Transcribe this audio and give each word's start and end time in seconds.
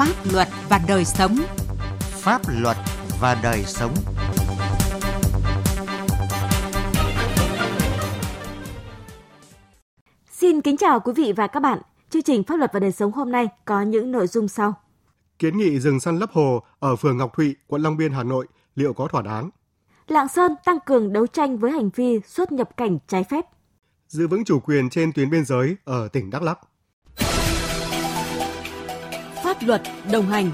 Pháp 0.00 0.32
luật 0.32 0.48
và 0.68 0.80
đời 0.88 1.04
sống. 1.04 1.36
Pháp 2.00 2.42
luật 2.60 2.76
và 3.20 3.40
đời 3.42 3.64
sống. 3.66 3.94
Xin 10.30 10.60
kính 10.60 10.76
chào 10.76 11.00
quý 11.00 11.12
vị 11.16 11.32
và 11.36 11.46
các 11.46 11.60
bạn. 11.60 11.78
Chương 12.10 12.22
trình 12.22 12.44
Pháp 12.44 12.56
luật 12.56 12.70
và 12.72 12.80
đời 12.80 12.92
sống 12.92 13.12
hôm 13.12 13.32
nay 13.32 13.48
có 13.64 13.82
những 13.82 14.12
nội 14.12 14.26
dung 14.26 14.48
sau. 14.48 14.74
Kiến 15.38 15.58
nghị 15.58 15.80
dừng 15.80 16.00
săn 16.00 16.18
lấp 16.18 16.30
hồ 16.32 16.62
ở 16.78 16.96
phường 16.96 17.16
Ngọc 17.16 17.36
Thụy, 17.36 17.56
quận 17.66 17.82
Long 17.82 17.96
Biên, 17.96 18.12
Hà 18.12 18.22
Nội 18.22 18.46
liệu 18.74 18.92
có 18.92 19.08
thỏa 19.08 19.22
đáng? 19.22 19.50
Lạng 20.06 20.28
Sơn 20.28 20.54
tăng 20.64 20.78
cường 20.86 21.12
đấu 21.12 21.26
tranh 21.26 21.58
với 21.58 21.70
hành 21.70 21.90
vi 21.94 22.20
xuất 22.26 22.52
nhập 22.52 22.76
cảnh 22.76 22.98
trái 23.08 23.24
phép. 23.24 23.44
Giữ 24.08 24.28
vững 24.28 24.44
chủ 24.44 24.60
quyền 24.60 24.90
trên 24.90 25.12
tuyến 25.12 25.30
biên 25.30 25.44
giới 25.44 25.76
ở 25.84 26.08
tỉnh 26.08 26.30
Đắk 26.30 26.42
Lắk. 26.42 26.58
Pháp 29.60 29.66
luật 29.66 29.82
đồng 30.12 30.26
hành 30.26 30.50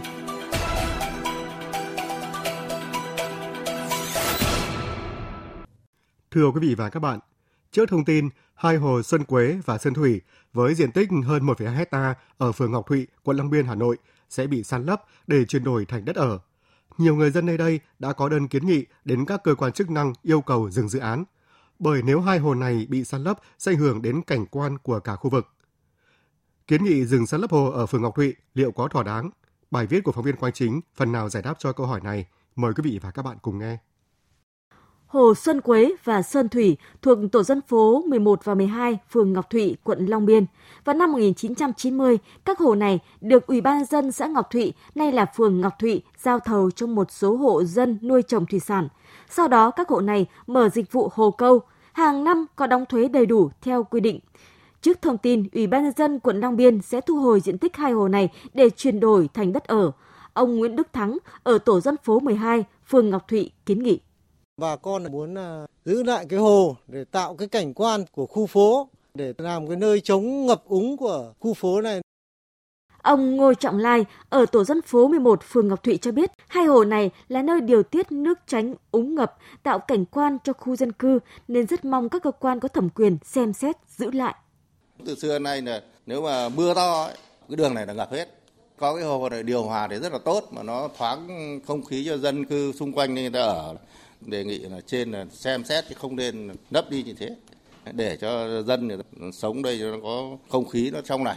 Thưa 6.31 6.51
quý 6.51 6.61
vị 6.61 6.75
và 6.75 6.89
các 6.89 7.01
bạn, 7.01 7.19
trước 7.73 7.89
thông 7.89 8.05
tin 8.05 8.29
hai 8.55 8.77
hồ 8.77 9.03
Xuân 9.03 9.25
Quế 9.25 9.59
và 9.65 9.79
Xuân 9.79 9.95
Thủy 9.95 10.21
với 10.53 10.75
diện 10.75 10.93
tích 10.93 11.09
hơn 11.25 11.47
1,2 11.47 11.75
hecta 11.75 12.15
ở 12.39 12.53
phường 12.53 12.73
Ngọc 12.73 12.87
Thụy, 12.87 13.07
quận 13.23 13.37
Long 13.37 13.51
Biên, 13.51 13.67
Hà 13.67 13.75
Nội 13.75 13.97
sẽ 14.29 14.47
bị 14.47 14.63
san 14.63 14.85
lấp 14.85 15.03
để 15.27 15.45
chuyển 15.45 15.65
đổi 15.65 15.85
thành 15.85 16.05
đất 16.05 16.17
ở. 16.17 16.39
Nhiều 16.99 17.17
người 17.17 17.31
dân 17.31 17.47
nơi 17.47 17.59
đây 17.59 17.81
đã 17.99 18.13
có 18.13 18.29
đơn 18.29 18.49
kiến 18.49 18.67
nghị 18.67 18.87
đến 19.05 19.25
các 19.25 19.41
cơ 19.45 19.55
quan 19.55 19.73
chức 19.73 19.91
năng 19.91 20.13
yêu 20.23 20.41
cầu 20.41 20.71
dừng 20.71 20.89
dự 20.89 20.99
án, 20.99 21.25
bởi 21.79 22.03
nếu 22.03 22.21
hai 22.21 22.39
hồ 22.39 22.55
này 22.55 22.87
bị 22.89 23.05
san 23.05 23.25
lấp 23.25 23.39
sẽ 23.59 23.73
ảnh 23.73 23.79
hưởng 23.79 24.03
đến 24.03 24.23
cảnh 24.23 24.47
quan 24.47 24.79
của 24.79 25.01
cả 25.01 25.17
khu 25.17 25.31
vực. 25.31 25.47
Kiến 26.69 26.85
nghị 26.85 27.05
dừng 27.05 27.27
săn 27.27 27.41
lấp 27.41 27.51
hồ 27.51 27.71
ở 27.71 27.87
phường 27.87 28.03
Ngọc 28.03 28.15
Thụy 28.17 28.35
liệu 28.55 28.73
có 28.73 28.89
thỏa 28.89 29.03
đáng? 29.03 29.31
Bài 29.71 29.87
viết 29.87 30.05
của 30.05 30.13
phóng 30.13 30.25
viên 30.25 30.37
Quang 30.37 30.53
Chính 30.53 30.81
phần 30.95 31.13
nào 31.13 31.29
giải 31.29 31.43
đáp 31.43 31.55
cho 31.59 31.73
câu 31.73 31.87
hỏi 31.87 32.01
này. 32.05 32.27
Mời 32.57 32.73
quý 32.77 32.91
vị 32.91 32.99
và 33.03 33.11
các 33.11 33.23
bạn 33.23 33.37
cùng 33.43 33.59
nghe. 33.59 33.79
Hồ 35.07 35.35
Xuân 35.35 35.61
Quế 35.61 35.93
và 36.05 36.23
Sơn 36.23 36.49
Thủy 36.49 36.77
thuộc 37.03 37.19
tổ 37.33 37.43
dân 37.43 37.61
phố 37.69 38.03
11 38.09 38.45
và 38.45 38.55
12, 38.55 38.99
phường 39.11 39.33
Ngọc 39.33 39.51
Thụy, 39.51 39.77
quận 39.85 40.07
Long 40.07 40.27
Biên. 40.27 40.47
Vào 40.85 40.97
năm 40.97 41.13
1990, 41.13 42.19
các 42.45 42.59
hồ 42.59 42.75
này 42.75 42.99
được 43.21 43.47
Ủy 43.47 43.61
ban 43.61 43.85
dân 43.85 44.13
xã 44.13 44.27
Ngọc 44.27 44.51
Thụy, 44.51 44.73
nay 44.95 45.13
là 45.13 45.27
phường 45.37 45.61
Ngọc 45.61 45.73
Thụy, 45.79 46.03
giao 46.19 46.41
thầu 46.41 46.71
cho 46.71 46.87
một 46.87 47.11
số 47.11 47.37
hộ 47.37 47.65
dân 47.65 47.99
nuôi 48.03 48.23
trồng 48.23 48.47
thủy 48.47 48.61
sản. 48.61 48.89
Sau 49.31 49.49
đó 49.49 49.71
các 49.71 49.89
hộ 49.89 50.01
này 50.01 50.27
mở 50.47 50.69
dịch 50.69 50.93
vụ 50.93 51.11
hồ 51.15 51.31
câu, 51.31 51.61
hàng 51.93 52.25
năm 52.25 52.47
có 52.57 52.67
đóng 52.67 52.85
thuế 52.87 53.09
đầy 53.09 53.27
đủ 53.27 53.51
theo 53.63 53.85
quy 53.85 54.01
định. 54.01 54.21
Trước 54.87 55.03
thông 55.03 55.19
tin 55.19 55.45
Ủy 55.53 55.67
ban 55.67 55.85
nhân 55.85 55.93
dân 55.97 56.21
quận 56.21 56.41
Long 56.41 56.57
Biên 56.57 56.83
sẽ 56.83 57.01
thu 57.01 57.21
hồi 57.21 57.41
diện 57.41 57.59
tích 57.59 57.77
hai 57.77 57.93
hồ 57.93 58.09
này 58.09 58.29
để 58.55 58.71
chuyển 58.71 59.01
đổi 59.01 59.29
thành 59.35 59.53
đất 59.53 59.65
ở, 59.65 59.93
ông 60.33 60.57
Nguyễn 60.57 60.77
Đức 60.77 60.93
Thắng 60.93 61.19
ở 61.43 61.59
tổ 61.59 61.81
dân 61.81 61.97
phố 62.05 62.21
12, 62.21 62.65
phường 62.87 63.11
Ngọc 63.11 63.29
Thụy 63.29 63.51
kiến 63.67 63.83
nghị. 63.83 64.01
Bà 64.57 64.77
con 64.77 65.13
muốn 65.13 65.35
à, 65.39 65.67
giữ 65.85 66.03
lại 66.03 66.27
cái 66.29 66.39
hồ 66.39 66.77
để 66.89 67.05
tạo 67.05 67.37
cái 67.37 67.49
cảnh 67.49 67.75
quan 67.75 68.05
của 68.13 68.27
khu 68.27 68.47
phố, 68.47 68.89
để 69.15 69.33
làm 69.39 69.69
cái 69.69 69.77
nơi 69.77 70.01
chống 70.01 70.47
ngập 70.47 70.65
úng 70.65 70.97
của 70.97 71.33
khu 71.41 71.55
phố 71.55 71.81
này. 71.81 72.01
Ông 73.03 73.37
Ngô 73.37 73.55
Trọng 73.55 73.79
Lai 73.79 74.05
ở 74.29 74.47
tổ 74.47 74.65
dân 74.65 74.83
phố 74.83 75.09
11 75.09 75.43
phường 75.43 75.69
Ngọc 75.69 75.83
Thụy 75.83 75.97
cho 75.97 76.13
biết 76.13 76.31
hai 76.49 76.65
hồ 76.65 76.85
này 76.85 77.11
là 77.29 77.43
nơi 77.43 77.61
điều 77.61 77.83
tiết 77.83 78.13
nước 78.13 78.39
tránh 78.47 78.75
úng 78.91 79.15
ngập, 79.15 79.37
tạo 79.63 79.79
cảnh 79.79 80.05
quan 80.05 80.39
cho 80.45 80.53
khu 80.53 80.77
dân 80.77 80.93
cư 80.93 81.19
nên 81.49 81.67
rất 81.67 81.85
mong 81.85 82.09
các 82.09 82.23
cơ 82.23 82.31
quan 82.31 82.61
có 82.61 82.69
thẩm 82.69 82.89
quyền 82.89 83.19
xem 83.25 83.53
xét 83.53 83.77
giữ 83.89 84.11
lại. 84.11 84.35
Từ 85.05 85.15
xưa 85.15 85.39
nay 85.39 85.63
là 85.63 85.83
nếu 86.07 86.23
mà 86.23 86.49
mưa 86.49 86.75
to 86.75 87.05
ấy, 87.05 87.17
cái 87.49 87.57
đường 87.57 87.75
này 87.75 87.87
là 87.87 87.93
ngập 87.93 88.13
hết. 88.13 88.29
Có 88.79 88.95
cái 88.95 89.05
hồ 89.05 89.29
này 89.29 89.43
điều 89.43 89.63
hòa 89.63 89.89
thì 89.89 89.97
rất 89.97 90.13
là 90.13 90.19
tốt 90.25 90.45
mà 90.51 90.63
nó 90.63 90.89
thoáng 90.99 91.61
không 91.67 91.85
khí 91.85 92.05
cho 92.07 92.19
dân 92.19 92.45
cư 92.45 92.73
xung 92.73 92.93
quanh 92.93 93.15
người 93.15 93.31
ta 93.31 93.41
ở. 93.41 93.77
Đề 94.21 94.45
nghị 94.45 94.59
là 94.59 94.81
trên 94.87 95.13
là 95.13 95.27
xem 95.31 95.65
xét 95.65 95.85
chứ 95.89 95.95
không 95.99 96.17
nên 96.17 96.51
nấp 96.71 96.91
đi 96.91 97.03
như 97.03 97.15
thế 97.19 97.37
để 97.93 98.17
cho 98.17 98.63
dân 98.63 98.89
sống 99.33 99.63
đây 99.63 99.79
cho 99.81 99.91
nó 99.91 99.97
có 100.03 100.37
không 100.49 100.69
khí 100.69 100.91
nó 100.91 101.01
trong 101.01 101.25
lành. 101.25 101.37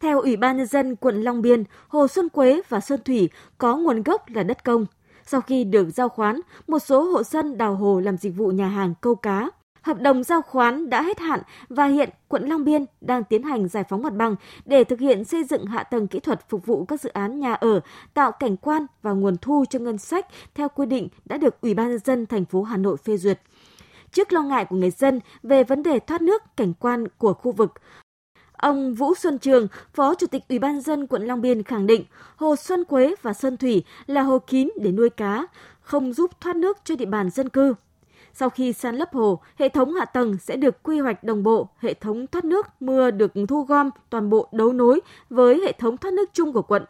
Theo 0.00 0.20
Ủy 0.20 0.36
ban 0.36 0.56
nhân 0.56 0.66
dân 0.66 0.96
quận 0.96 1.22
Long 1.22 1.42
Biên, 1.42 1.64
Hồ 1.88 2.08
Xuân 2.08 2.28
Quế 2.28 2.60
và 2.68 2.80
Sơn 2.80 3.00
Thủy 3.04 3.28
có 3.58 3.76
nguồn 3.76 4.02
gốc 4.02 4.28
là 4.28 4.42
đất 4.42 4.64
công. 4.64 4.86
Sau 5.26 5.40
khi 5.40 5.64
được 5.64 5.90
giao 5.90 6.08
khoán, 6.08 6.40
một 6.66 6.78
số 6.78 7.02
hộ 7.02 7.22
dân 7.22 7.58
đào 7.58 7.74
hồ 7.74 8.00
làm 8.00 8.16
dịch 8.16 8.32
vụ 8.36 8.50
nhà 8.50 8.68
hàng 8.68 8.94
câu 9.00 9.14
cá. 9.14 9.50
Hợp 9.82 10.00
đồng 10.00 10.22
giao 10.22 10.42
khoán 10.42 10.90
đã 10.90 11.02
hết 11.02 11.18
hạn 11.18 11.40
và 11.68 11.86
hiện 11.86 12.10
quận 12.28 12.48
Long 12.48 12.64
Biên 12.64 12.84
đang 13.00 13.24
tiến 13.24 13.42
hành 13.42 13.68
giải 13.68 13.84
phóng 13.88 14.02
mặt 14.02 14.12
bằng 14.12 14.36
để 14.64 14.84
thực 14.84 15.00
hiện 15.00 15.24
xây 15.24 15.44
dựng 15.44 15.66
hạ 15.66 15.82
tầng 15.82 16.06
kỹ 16.08 16.20
thuật 16.20 16.48
phục 16.48 16.66
vụ 16.66 16.84
các 16.84 17.00
dự 17.00 17.10
án 17.10 17.40
nhà 17.40 17.54
ở, 17.54 17.80
tạo 18.14 18.32
cảnh 18.32 18.56
quan 18.56 18.86
và 19.02 19.12
nguồn 19.12 19.36
thu 19.36 19.64
cho 19.70 19.78
ngân 19.78 19.98
sách 19.98 20.26
theo 20.54 20.68
quy 20.68 20.86
định 20.86 21.08
đã 21.24 21.38
được 21.38 21.60
Ủy 21.60 21.74
ban 21.74 21.88
nhân 21.88 21.98
dân 21.98 22.26
thành 22.26 22.44
phố 22.44 22.62
Hà 22.62 22.76
Nội 22.76 22.96
phê 22.96 23.16
duyệt. 23.16 23.40
Trước 24.12 24.32
lo 24.32 24.42
ngại 24.42 24.64
của 24.64 24.76
người 24.76 24.90
dân 24.90 25.20
về 25.42 25.64
vấn 25.64 25.82
đề 25.82 25.98
thoát 25.98 26.22
nước 26.22 26.42
cảnh 26.56 26.72
quan 26.80 27.08
của 27.18 27.34
khu 27.34 27.52
vực, 27.52 27.72
Ông 28.58 28.94
Vũ 28.94 29.14
Xuân 29.14 29.38
Trường, 29.38 29.68
Phó 29.94 30.14
Chủ 30.14 30.26
tịch 30.26 30.42
Ủy 30.48 30.58
ban 30.58 30.80
dân 30.80 31.06
quận 31.06 31.26
Long 31.26 31.40
Biên 31.40 31.62
khẳng 31.62 31.86
định 31.86 32.04
hồ 32.36 32.56
Xuân 32.56 32.84
Quế 32.84 33.14
và 33.22 33.32
Sơn 33.32 33.56
Thủy 33.56 33.84
là 34.06 34.22
hồ 34.22 34.38
kín 34.38 34.68
để 34.80 34.92
nuôi 34.92 35.10
cá, 35.10 35.46
không 35.80 36.12
giúp 36.12 36.40
thoát 36.40 36.56
nước 36.56 36.78
cho 36.84 36.96
địa 36.96 37.06
bàn 37.06 37.30
dân 37.30 37.48
cư. 37.48 37.74
Sau 38.38 38.50
khi 38.50 38.72
san 38.72 38.96
lấp 38.96 39.12
hồ, 39.12 39.40
hệ 39.56 39.68
thống 39.68 39.94
hạ 39.94 40.04
tầng 40.04 40.38
sẽ 40.38 40.56
được 40.56 40.82
quy 40.82 41.00
hoạch 41.00 41.24
đồng 41.24 41.42
bộ, 41.42 41.68
hệ 41.78 41.94
thống 41.94 42.26
thoát 42.26 42.44
nước 42.44 42.66
mưa 42.80 43.10
được 43.10 43.32
thu 43.48 43.62
gom 43.62 43.90
toàn 44.10 44.30
bộ 44.30 44.48
đấu 44.52 44.72
nối 44.72 45.00
với 45.30 45.60
hệ 45.64 45.72
thống 45.72 45.96
thoát 45.96 46.14
nước 46.14 46.30
chung 46.32 46.52
của 46.52 46.62
quận. 46.62 46.84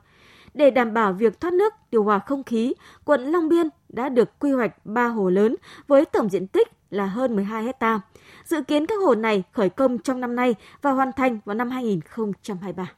Để 0.55 0.71
đảm 0.71 0.95
bảo 0.95 1.13
việc 1.13 1.41
thoát 1.41 1.53
nước, 1.53 1.73
điều 1.91 2.03
hòa 2.03 2.19
không 2.19 2.45
khí, 2.45 2.75
quận 3.05 3.21
Long 3.25 3.49
Biên 3.49 3.69
đã 3.89 4.09
được 4.09 4.39
quy 4.39 4.53
hoạch 4.53 4.87
3 4.87 5.07
hồ 5.07 5.31
lớn 5.31 5.57
với 5.87 6.05
tổng 6.05 6.29
diện 6.29 6.47
tích 6.47 6.69
là 6.91 7.07
hơn 7.07 7.37
12 7.37 7.65
hecta. 7.65 8.01
Dự 8.45 8.63
kiến 8.63 8.87
các 8.87 8.99
hồ 9.05 9.15
này 9.15 9.43
khởi 9.53 9.69
công 9.69 9.99
trong 9.99 10.21
năm 10.21 10.37
nay 10.37 10.55
và 10.83 10.91
hoàn 10.91 11.13
thành 11.13 11.39
vào 11.45 11.55
năm 11.55 11.71
2023. 11.71 12.93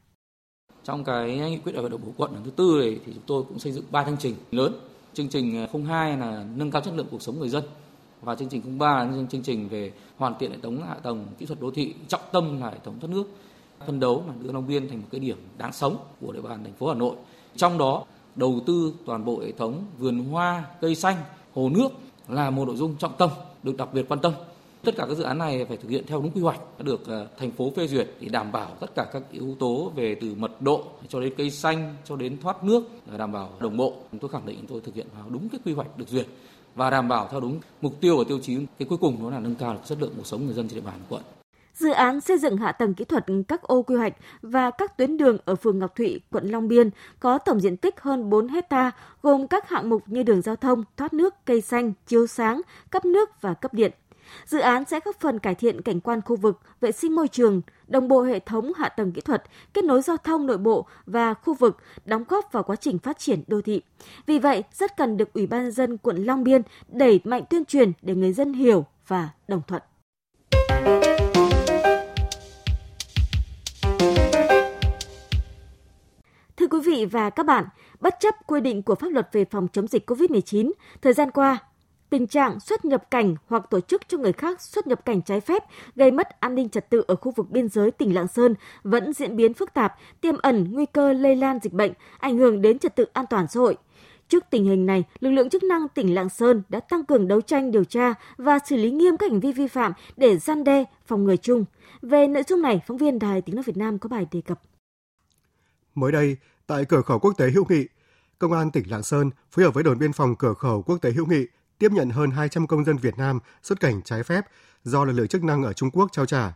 Trong 0.84 1.04
cái 1.04 1.36
nghị 1.36 1.58
quyết 1.64 1.72
đại 1.72 1.80
hội 1.80 1.90
đồng 1.90 2.00
bộ 2.06 2.12
quận 2.16 2.32
lần 2.32 2.44
thứ 2.44 2.50
tư 2.50 2.78
này 2.80 3.00
thì 3.06 3.12
chúng 3.14 3.24
tôi 3.26 3.42
cũng 3.48 3.58
xây 3.58 3.72
dựng 3.72 3.84
3 3.90 4.04
chương 4.04 4.16
trình 4.18 4.34
lớn. 4.50 4.72
Chương 5.14 5.28
trình 5.28 5.66
02 5.86 6.16
là 6.16 6.44
nâng 6.56 6.70
cao 6.70 6.82
chất 6.82 6.94
lượng 6.96 7.06
cuộc 7.10 7.22
sống 7.22 7.38
người 7.38 7.48
dân 7.48 7.64
và 8.22 8.34
chương 8.34 8.48
trình 8.48 8.78
03 8.78 9.04
là 9.04 9.12
chương 9.30 9.42
trình 9.42 9.68
về 9.68 9.92
hoàn 10.16 10.34
thiện 10.38 10.50
hệ 10.50 10.58
thống 10.62 10.82
hạ 10.88 10.94
tầng 10.94 11.26
kỹ 11.38 11.46
thuật 11.46 11.60
đô 11.60 11.70
thị, 11.70 11.94
trọng 12.08 12.20
tâm 12.32 12.60
là 12.60 12.70
hệ 12.70 12.78
thống 12.84 13.00
thoát 13.00 13.10
nước. 13.10 13.24
Phân 13.86 14.00
đấu 14.00 14.24
là 14.26 14.34
đưa 14.42 14.52
Long 14.52 14.66
Biên 14.66 14.88
thành 14.88 15.00
một 15.00 15.06
cái 15.10 15.20
điểm 15.20 15.36
đáng 15.58 15.72
sống 15.72 15.96
của 16.20 16.32
địa 16.32 16.40
bàn 16.40 16.64
thành 16.64 16.72
phố 16.72 16.88
Hà 16.88 16.94
Nội. 16.94 17.16
Trong 17.56 17.78
đó 17.78 18.04
đầu 18.36 18.60
tư 18.66 18.94
toàn 19.06 19.24
bộ 19.24 19.40
hệ 19.40 19.52
thống 19.52 19.84
vườn 19.98 20.18
hoa, 20.18 20.64
cây 20.80 20.94
xanh, 20.94 21.16
hồ 21.54 21.68
nước 21.68 21.88
là 22.28 22.50
một 22.50 22.68
nội 22.68 22.76
dung 22.76 22.96
trọng 22.96 23.16
tâm 23.18 23.30
được 23.62 23.76
đặc 23.76 23.88
biệt 23.94 24.08
quan 24.08 24.20
tâm. 24.20 24.32
Tất 24.84 24.96
cả 24.96 25.06
các 25.08 25.14
dự 25.14 25.22
án 25.22 25.38
này 25.38 25.64
phải 25.64 25.76
thực 25.76 25.88
hiện 25.88 26.04
theo 26.06 26.20
đúng 26.20 26.30
quy 26.30 26.40
hoạch 26.40 26.60
đã 26.78 26.82
được 26.82 27.06
ờ, 27.06 27.26
thành 27.38 27.50
phố 27.50 27.72
phê 27.76 27.86
duyệt 27.86 28.08
để 28.20 28.28
đảm 28.28 28.52
bảo 28.52 28.70
tất 28.80 28.94
cả 28.94 29.06
các 29.12 29.22
yếu 29.32 29.56
tố 29.58 29.92
về 29.94 30.16
từ 30.20 30.34
mật 30.34 30.62
độ 30.62 30.84
cho 31.08 31.20
đến 31.20 31.34
cây 31.36 31.50
xanh 31.50 31.96
cho 32.04 32.16
đến 32.16 32.38
thoát 32.40 32.64
nước 32.64 32.82
đảm 33.18 33.32
bảo 33.32 33.50
đồng 33.60 33.76
bộ. 33.76 33.94
Tôi 34.20 34.30
khẳng 34.30 34.46
định 34.46 34.64
tôi 34.68 34.80
thực 34.80 34.94
hiện 34.94 35.06
vào 35.18 35.30
đúng 35.30 35.48
cái 35.48 35.60
quy 35.64 35.72
hoạch 35.72 35.98
được 35.98 36.08
duyệt 36.08 36.26
và 36.74 36.90
đảm 36.90 37.08
bảo 37.08 37.28
theo 37.30 37.40
đúng 37.40 37.60
mục 37.80 38.00
tiêu 38.00 38.18
và 38.18 38.24
tiêu 38.28 38.38
chí 38.42 38.66
cái 38.78 38.88
cuối 38.88 38.98
cùng 38.98 39.22
đó 39.22 39.30
là 39.30 39.40
nâng 39.40 39.54
cao 39.54 39.74
được 39.74 39.80
chất 39.84 39.98
lượng 40.00 40.12
cuộc 40.16 40.26
sống 40.26 40.46
người 40.46 40.54
dân 40.54 40.68
trên 40.68 40.74
địa 40.74 40.86
bàn 40.86 40.98
quận. 41.08 41.22
Dự 41.74 41.90
án 41.90 42.20
xây 42.20 42.38
dựng 42.38 42.56
hạ 42.56 42.72
tầng 42.72 42.94
kỹ 42.94 43.04
thuật 43.04 43.24
các 43.48 43.62
ô 43.62 43.82
quy 43.82 43.96
hoạch 43.96 44.12
và 44.42 44.70
các 44.70 44.96
tuyến 44.96 45.16
đường 45.16 45.38
ở 45.44 45.54
phường 45.54 45.78
Ngọc 45.78 45.96
Thụy, 45.96 46.20
quận 46.30 46.48
Long 46.48 46.68
Biên 46.68 46.90
có 47.20 47.38
tổng 47.38 47.60
diện 47.60 47.76
tích 47.76 48.00
hơn 48.00 48.30
4 48.30 48.48
hecta, 48.48 48.90
gồm 49.22 49.46
các 49.46 49.68
hạng 49.68 49.90
mục 49.90 50.02
như 50.06 50.22
đường 50.22 50.42
giao 50.42 50.56
thông, 50.56 50.84
thoát 50.96 51.12
nước, 51.12 51.34
cây 51.44 51.60
xanh, 51.60 51.92
chiếu 52.06 52.26
sáng, 52.26 52.60
cấp 52.90 53.04
nước 53.04 53.40
và 53.40 53.54
cấp 53.54 53.74
điện. 53.74 53.92
Dự 54.44 54.58
án 54.58 54.84
sẽ 54.84 55.00
góp 55.04 55.20
phần 55.20 55.38
cải 55.38 55.54
thiện 55.54 55.82
cảnh 55.82 56.00
quan 56.00 56.20
khu 56.20 56.36
vực, 56.36 56.60
vệ 56.80 56.92
sinh 56.92 57.14
môi 57.14 57.28
trường, 57.28 57.62
đồng 57.86 58.08
bộ 58.08 58.22
hệ 58.22 58.38
thống 58.38 58.72
hạ 58.76 58.88
tầng 58.88 59.12
kỹ 59.12 59.20
thuật, 59.20 59.42
kết 59.74 59.84
nối 59.84 60.02
giao 60.02 60.16
thông 60.16 60.46
nội 60.46 60.58
bộ 60.58 60.86
và 61.06 61.34
khu 61.34 61.54
vực, 61.54 61.76
đóng 62.04 62.24
góp 62.28 62.52
vào 62.52 62.62
quá 62.62 62.76
trình 62.76 62.98
phát 62.98 63.18
triển 63.18 63.42
đô 63.46 63.60
thị. 63.60 63.82
Vì 64.26 64.38
vậy, 64.38 64.62
rất 64.72 64.96
cần 64.96 65.16
được 65.16 65.32
Ủy 65.32 65.46
ban 65.46 65.70
dân 65.70 65.96
quận 65.98 66.16
Long 66.16 66.44
Biên 66.44 66.62
đẩy 66.88 67.20
mạnh 67.24 67.42
tuyên 67.50 67.64
truyền 67.64 67.92
để 68.02 68.14
người 68.14 68.32
dân 68.32 68.52
hiểu 68.52 68.84
và 69.06 69.28
đồng 69.48 69.62
thuận. 69.66 69.82
Thưa 76.56 76.66
quý 76.66 76.78
vị 76.86 77.04
và 77.04 77.30
các 77.30 77.46
bạn, 77.46 77.64
bất 78.00 78.14
chấp 78.20 78.34
quy 78.46 78.60
định 78.60 78.82
của 78.82 78.94
pháp 78.94 79.06
luật 79.12 79.28
về 79.32 79.44
phòng 79.44 79.68
chống 79.72 79.86
dịch 79.86 80.10
COVID-19, 80.10 80.72
thời 81.02 81.12
gian 81.12 81.30
qua, 81.30 81.58
tình 82.10 82.26
trạng 82.26 82.60
xuất 82.60 82.84
nhập 82.84 83.10
cảnh 83.10 83.34
hoặc 83.46 83.70
tổ 83.70 83.80
chức 83.80 84.08
cho 84.08 84.18
người 84.18 84.32
khác 84.32 84.60
xuất 84.60 84.86
nhập 84.86 85.04
cảnh 85.04 85.22
trái 85.22 85.40
phép 85.40 85.64
gây 85.96 86.10
mất 86.10 86.40
an 86.40 86.54
ninh 86.54 86.68
trật 86.68 86.90
tự 86.90 87.04
ở 87.08 87.16
khu 87.16 87.32
vực 87.36 87.50
biên 87.50 87.68
giới 87.68 87.90
tỉnh 87.90 88.14
Lạng 88.14 88.28
Sơn 88.28 88.54
vẫn 88.82 89.12
diễn 89.12 89.36
biến 89.36 89.54
phức 89.54 89.74
tạp, 89.74 89.94
tiềm 90.20 90.34
ẩn 90.42 90.72
nguy 90.72 90.86
cơ 90.86 91.12
lây 91.12 91.36
lan 91.36 91.58
dịch 91.62 91.72
bệnh, 91.72 91.92
ảnh 92.18 92.38
hưởng 92.38 92.62
đến 92.62 92.78
trật 92.78 92.96
tự 92.96 93.06
an 93.12 93.24
toàn 93.30 93.46
xã 93.48 93.60
hội. 93.60 93.76
Trước 94.28 94.44
tình 94.50 94.64
hình 94.64 94.86
này, 94.86 95.04
lực 95.20 95.30
lượng 95.30 95.50
chức 95.50 95.62
năng 95.62 95.88
tỉnh 95.88 96.14
Lạng 96.14 96.28
Sơn 96.28 96.62
đã 96.68 96.80
tăng 96.80 97.04
cường 97.04 97.28
đấu 97.28 97.40
tranh 97.40 97.70
điều 97.70 97.84
tra 97.84 98.14
và 98.36 98.58
xử 98.66 98.76
lý 98.76 98.90
nghiêm 98.90 99.16
các 99.16 99.30
hành 99.30 99.40
vi 99.40 99.52
vi 99.52 99.66
phạm 99.66 99.92
để 100.16 100.36
gian 100.36 100.64
đe, 100.64 100.84
phòng 101.06 101.24
ngừa 101.24 101.36
chung. 101.36 101.64
Về 102.02 102.26
nội 102.26 102.42
dung 102.48 102.62
này, 102.62 102.80
phóng 102.86 102.96
viên 102.96 103.18
Đài 103.18 103.42
Tiếng 103.42 103.56
nói 103.56 103.62
Việt 103.66 103.76
Nam 103.76 103.98
có 103.98 104.08
bài 104.08 104.26
đề 104.30 104.40
cập. 104.40 104.60
Mới 105.94 106.12
đây, 106.12 106.36
tại 106.66 106.84
cửa 106.84 107.02
khẩu 107.02 107.18
quốc 107.18 107.32
tế 107.38 107.50
Hữu 107.50 107.64
Nghị, 107.68 107.86
Công 108.38 108.52
an 108.52 108.70
tỉnh 108.70 108.90
Lạng 108.90 109.02
Sơn 109.02 109.30
phối 109.50 109.64
hợp 109.64 109.74
với 109.74 109.84
đồn 109.84 109.98
biên 109.98 110.12
phòng 110.12 110.36
cửa 110.36 110.54
khẩu 110.54 110.82
quốc 110.82 110.98
tế 111.02 111.12
Hữu 111.12 111.26
Nghị 111.26 111.46
tiếp 111.80 111.92
nhận 111.92 112.10
hơn 112.10 112.30
200 112.30 112.66
công 112.66 112.84
dân 112.84 112.96
Việt 112.96 113.18
Nam 113.18 113.38
xuất 113.62 113.80
cảnh 113.80 114.02
trái 114.04 114.22
phép 114.22 114.44
do 114.84 115.04
lực 115.04 115.12
lượng 115.12 115.28
chức 115.28 115.44
năng 115.44 115.62
ở 115.62 115.72
Trung 115.72 115.90
Quốc 115.90 116.08
trao 116.12 116.26
trả. 116.26 116.52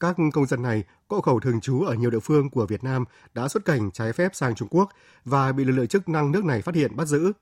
Các 0.00 0.16
công 0.32 0.46
dân 0.46 0.62
này, 0.62 0.84
có 1.08 1.16
hộ 1.16 1.20
khẩu 1.20 1.40
thường 1.40 1.60
trú 1.60 1.82
ở 1.82 1.94
nhiều 1.94 2.10
địa 2.10 2.18
phương 2.18 2.50
của 2.50 2.66
Việt 2.66 2.84
Nam 2.84 3.04
đã 3.34 3.48
xuất 3.48 3.64
cảnh 3.64 3.90
trái 3.90 4.12
phép 4.12 4.34
sang 4.34 4.54
Trung 4.54 4.68
Quốc 4.70 4.88
và 5.24 5.52
bị 5.52 5.64
lực 5.64 5.72
lượng 5.72 5.86
chức 5.86 6.08
năng 6.08 6.32
nước 6.32 6.44
này 6.44 6.62
phát 6.62 6.74
hiện 6.74 6.96
bắt 6.96 7.04
giữ. 7.04 7.32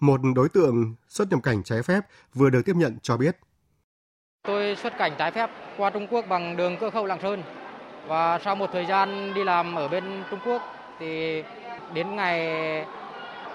Một 0.00 0.20
đối 0.34 0.48
tượng 0.48 0.94
xuất 1.08 1.30
nhập 1.30 1.40
cảnh 1.42 1.62
trái 1.62 1.82
phép 1.82 2.00
vừa 2.34 2.50
được 2.50 2.62
tiếp 2.64 2.76
nhận 2.76 2.98
cho 3.02 3.16
biết. 3.16 3.36
Tôi 4.42 4.76
xuất 4.82 4.92
cảnh 4.98 5.12
trái 5.18 5.30
phép 5.30 5.50
qua 5.76 5.90
Trung 5.90 6.06
Quốc 6.10 6.24
bằng 6.28 6.56
đường 6.56 6.76
cửa 6.80 6.90
khẩu 6.90 7.06
Lạng 7.06 7.22
Sơn 7.22 7.42
và 8.06 8.38
sau 8.44 8.56
một 8.56 8.70
thời 8.72 8.86
gian 8.86 9.34
đi 9.34 9.44
làm 9.44 9.74
ở 9.74 9.88
bên 9.88 10.24
Trung 10.30 10.40
Quốc 10.46 10.62
thì 10.98 11.42
đến 11.94 12.16
ngày 12.16 12.86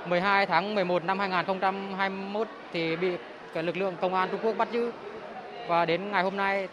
12 0.08 0.46
tháng 0.46 0.76
11 0.76 1.04
năm 1.04 1.20
2021 1.20 2.48
thì 2.74 2.96
bị 2.96 3.18
cái 3.54 3.64
lực 3.64 3.78
lượng 3.78 3.96
công 4.02 4.14
an 4.14 4.30
Trung 4.32 4.40
Quốc 4.44 4.58
bắt 4.58 4.68
giữ 4.72 4.92
và 5.68 5.86
đến 5.86 6.12
ngày 6.12 6.24
hôm 6.24 6.38
nay 6.38 6.68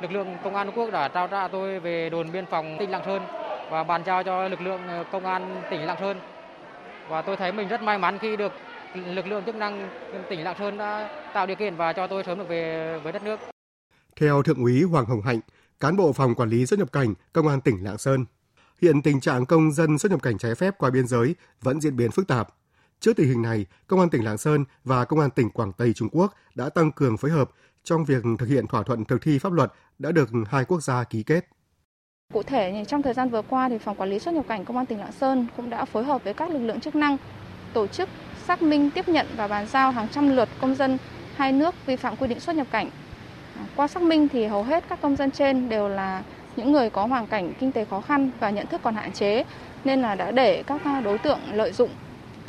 lực 0.00 0.12
lượng 0.12 0.36
công 0.44 0.54
an 0.54 0.66
Trung 0.66 0.76
Quốc 0.76 0.90
đã 0.90 1.08
trao 1.08 1.28
trả 1.28 1.48
tôi 1.48 1.80
về 1.80 2.10
đồn 2.10 2.32
biên 2.32 2.46
phòng 2.46 2.76
tỉnh 2.78 2.90
Lạng 2.90 3.02
Sơn 3.06 3.22
và 3.70 3.84
bàn 3.84 4.02
giao 4.06 4.22
cho 4.22 4.48
lực 4.48 4.60
lượng 4.60 4.80
ờ, 4.88 5.04
công 5.12 5.26
an 5.26 5.62
tỉnh 5.70 5.80
Lạng 5.80 5.96
Sơn 6.00 6.20
và 7.08 7.22
tôi 7.22 7.36
thấy 7.36 7.52
mình 7.52 7.68
rất 7.68 7.82
may 7.82 7.98
mắn 7.98 8.18
khi 8.18 8.36
được 8.36 8.52
lực 8.94 9.26
lượng 9.26 9.44
chức 9.46 9.54
năng 9.54 9.88
tỉnh 10.28 10.44
Lạng 10.44 10.56
Sơn 10.58 10.78
đã 10.78 11.08
tạo 11.34 11.46
điều 11.46 11.56
kiện 11.56 11.76
và 11.76 11.92
cho 11.92 12.06
tôi 12.06 12.24
sớm 12.24 12.38
được 12.38 12.48
về 12.48 12.98
với 13.02 13.12
đất 13.12 13.22
nước. 13.22 13.40
Theo 14.16 14.42
Thượng 14.42 14.64
úy 14.64 14.82
Hoàng 14.82 15.04
Hồng 15.04 15.22
Hạnh, 15.22 15.40
cán 15.80 15.96
bộ 15.96 16.12
phòng 16.12 16.34
quản 16.34 16.48
lý 16.48 16.66
xuất 16.66 16.78
nhập 16.78 16.92
cảnh 16.92 17.14
Công 17.32 17.48
an 17.48 17.60
tỉnh 17.60 17.84
Lạng 17.84 17.98
Sơn, 17.98 18.24
hiện 18.82 19.02
tình 19.02 19.20
trạng 19.20 19.46
công 19.46 19.72
dân 19.72 19.98
xuất 19.98 20.12
nhập 20.12 20.22
cảnh 20.22 20.38
trái 20.38 20.54
phép 20.54 20.74
qua 20.78 20.90
biên 20.90 21.06
giới 21.06 21.34
vẫn 21.62 21.80
diễn 21.80 21.96
biến 21.96 22.10
phức 22.10 22.28
tạp. 22.28 22.48
Trước 23.00 23.16
tình 23.16 23.28
hình 23.28 23.42
này, 23.42 23.66
Công 23.86 24.00
an 24.00 24.10
tỉnh 24.10 24.24
Lạng 24.24 24.38
Sơn 24.38 24.64
và 24.84 25.04
Công 25.04 25.20
an 25.20 25.30
tỉnh 25.30 25.50
Quảng 25.50 25.72
Tây 25.72 25.92
Trung 25.92 26.08
Quốc 26.12 26.34
đã 26.54 26.68
tăng 26.68 26.92
cường 26.92 27.16
phối 27.16 27.30
hợp 27.30 27.50
trong 27.84 28.04
việc 28.04 28.22
thực 28.38 28.48
hiện 28.48 28.66
thỏa 28.66 28.82
thuận 28.82 29.04
thực 29.04 29.22
thi 29.22 29.38
pháp 29.38 29.52
luật 29.52 29.72
đã 29.98 30.12
được 30.12 30.30
hai 30.50 30.64
quốc 30.64 30.82
gia 30.82 31.04
ký 31.04 31.22
kết. 31.22 31.48
Cụ 32.32 32.42
thể, 32.42 32.84
trong 32.88 33.02
thời 33.02 33.14
gian 33.14 33.30
vừa 33.30 33.42
qua, 33.42 33.68
thì 33.68 33.78
Phòng 33.78 33.96
Quản 33.96 34.10
lý 34.10 34.18
xuất 34.18 34.34
nhập 34.34 34.44
cảnh 34.48 34.64
Công 34.64 34.76
an 34.76 34.86
tỉnh 34.86 34.98
Lạng 34.98 35.12
Sơn 35.12 35.46
cũng 35.56 35.70
đã 35.70 35.84
phối 35.84 36.04
hợp 36.04 36.24
với 36.24 36.34
các 36.34 36.50
lực 36.50 36.58
lượng 36.58 36.80
chức 36.80 36.94
năng 36.94 37.16
tổ 37.72 37.86
chức 37.86 38.08
xác 38.46 38.62
minh 38.62 38.90
tiếp 38.90 39.08
nhận 39.08 39.26
và 39.36 39.48
bàn 39.48 39.66
giao 39.66 39.90
hàng 39.90 40.08
trăm 40.08 40.36
lượt 40.36 40.48
công 40.60 40.74
dân 40.74 40.98
hai 41.36 41.52
nước 41.52 41.74
vi 41.86 41.96
phạm 41.96 42.16
quy 42.16 42.28
định 42.28 42.40
xuất 42.40 42.56
nhập 42.56 42.66
cảnh. 42.70 42.90
À, 43.56 43.66
qua 43.76 43.88
xác 43.88 44.02
minh 44.02 44.28
thì 44.28 44.46
hầu 44.46 44.62
hết 44.62 44.84
các 44.88 45.00
công 45.00 45.16
dân 45.16 45.30
trên 45.30 45.68
đều 45.68 45.88
là 45.88 46.22
những 46.56 46.72
người 46.72 46.90
có 46.90 47.06
hoàn 47.06 47.26
cảnh 47.26 47.52
kinh 47.60 47.72
tế 47.72 47.84
khó 47.84 48.00
khăn 48.00 48.30
và 48.40 48.50
nhận 48.50 48.66
thức 48.66 48.80
còn 48.84 48.94
hạn 48.94 49.12
chế 49.12 49.44
nên 49.84 50.02
là 50.02 50.14
đã 50.14 50.30
để 50.30 50.62
các 50.62 50.80
đối 51.04 51.18
tượng 51.18 51.38
lợi 51.52 51.72
dụng 51.72 51.90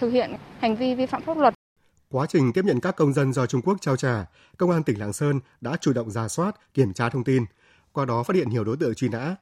thực 0.02 0.10
hiện 0.10 0.32
hành 0.60 0.76
vi 0.76 0.96
vi 0.96 1.06
phạm 1.06 1.22
pháp 1.22 1.38
luật. 1.38 1.54
Quá 2.10 2.26
trình 2.30 2.54
tiếp 2.54 2.66
nhận 2.66 2.80
các 2.80 2.96
công 2.96 3.14
dân 3.14 3.34
do 3.34 3.46
Trung 3.46 3.62
Quốc 3.62 3.82
trao 3.82 3.98
trả, 3.98 4.26
Công 4.58 4.72
an 4.72 4.84
tỉnh 4.84 5.00
Lạng 5.00 5.14
Sơn 5.14 5.40
đã 5.62 5.78
chủ 5.82 5.94
động 5.94 6.12
ra 6.12 6.28
soát, 6.28 6.56
kiểm 6.74 6.94
tra 6.94 7.10
thông 7.10 7.24
tin, 7.24 7.46
qua 7.92 8.06
đó 8.06 8.24
phát 8.24 8.36
hiện 8.36 8.50
nhiều 8.50 8.64
đối 8.64 8.78
tượng 8.78 8.96
truy 8.96 9.10
nã. 9.10 9.36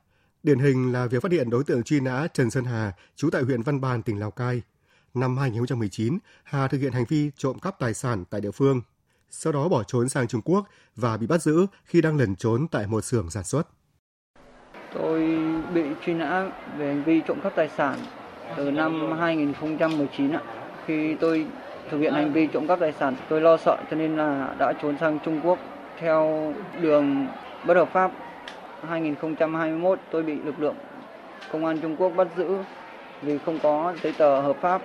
Điển 0.44 0.60
hình 0.60 0.92
là 0.92 1.06
việc 1.06 1.22
phát 1.22 1.32
hiện 1.32 1.50
đối 1.50 1.64
tượng 1.64 1.84
truy 1.84 2.00
nã 2.00 2.28
Trần 2.34 2.50
Sơn 2.50 2.66
Hà, 2.66 2.92
trú 3.16 3.30
tại 3.30 3.42
huyện 3.42 3.62
Văn 3.62 3.82
Bàn, 3.82 4.02
tỉnh 4.02 4.20
Lào 4.20 4.32
Cai. 4.32 4.62
Năm 5.14 5.38
2019, 5.38 6.18
Hà 6.44 6.68
thực 6.68 6.82
hiện 6.82 6.94
hành 6.94 7.06
vi 7.10 7.32
trộm 7.38 7.60
cắp 7.60 7.80
tài 7.80 7.94
sản 7.94 8.26
tại 8.30 8.42
địa 8.42 8.52
phương, 8.52 8.82
sau 9.30 9.54
đó 9.54 9.68
bỏ 9.68 9.84
trốn 9.84 10.10
sang 10.10 10.28
Trung 10.28 10.42
Quốc 10.42 10.68
và 10.96 11.18
bị 11.18 11.28
bắt 11.28 11.42
giữ 11.42 11.66
khi 11.86 12.02
đang 12.02 12.18
lẩn 12.18 12.36
trốn 12.36 12.68
tại 12.68 12.88
một 12.88 13.02
xưởng 13.02 13.30
sản 13.30 13.44
xuất. 13.44 13.68
Tôi 14.94 15.20
bị 15.74 15.84
truy 16.06 16.14
nã 16.14 16.52
về 16.78 16.88
hành 16.88 17.04
vi 17.04 17.22
trộm 17.28 17.40
cắp 17.44 17.56
tài 17.56 17.70
sản 17.78 18.00
từ 18.58 18.72
năm 18.72 19.12
2019 19.20 20.32
ạ. 20.32 20.42
Khi 20.86 21.16
tôi 21.20 21.46
thực 21.92 21.98
hiện 21.98 22.14
hành 22.14 22.34
vi 22.34 22.48
trộm 22.48 22.68
cắp 22.68 22.80
tài 22.80 22.92
sản, 22.92 23.16
tôi 23.30 23.42
lo 23.42 23.58
sợ 23.58 23.78
cho 23.92 23.98
nên 23.98 24.18
là 24.18 24.56
đã 24.60 24.74
trốn 24.82 24.98
sang 25.00 25.20
Trung 25.26 25.42
Quốc 25.44 25.60
theo 26.00 26.54
đường 26.82 27.28
bất 27.68 27.78
hợp 27.78 27.90
pháp. 27.94 28.12
2021 28.88 30.00
tôi 30.12 30.24
bị 30.24 30.34
lực 30.46 30.60
lượng 30.60 30.76
công 31.52 31.66
an 31.66 31.80
Trung 31.82 31.96
Quốc 31.96 32.10
bắt 32.10 32.28
giữ 32.38 32.58
vì 33.22 33.38
không 33.38 33.60
có 33.64 33.94
giấy 34.04 34.14
tờ 34.18 34.42
hợp 34.42 34.58
pháp. 34.62 34.82